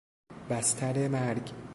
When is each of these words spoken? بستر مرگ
بستر 0.49 1.07
مرگ 1.07 1.51